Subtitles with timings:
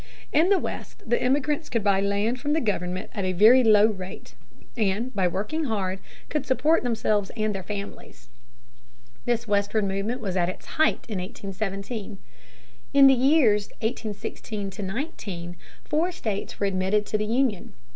[0.33, 3.85] In the West the emigrants could buy land from the government at a very low
[3.85, 4.33] rate,
[4.75, 8.27] and by working hard could support themselves and their families.
[9.25, 12.17] This westward movement was at its height in 1817.
[12.95, 17.73] In the years 1816 19, four states were admitted to the Union.